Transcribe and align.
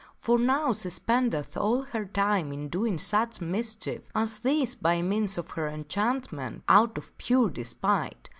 For 0.17 0.39
now 0.39 0.73
she 0.73 0.89
spendeth 0.89 1.55
all 1.55 1.81
of 1.83 1.89
her 1.89 2.05
time 2.05 2.51
in 2.51 2.69
doing 2.69 2.97
such 2.97 3.39
mischief 3.39 4.09
as 4.15 4.39
this 4.39 4.73
by 4.73 5.03
means 5.03 5.37
of 5.37 5.51
her 5.51 5.67
enchantment, 5.67 6.63
out 6.67 6.97
of 6.97 7.15
pure 7.19 7.51
despite. 7.51 8.29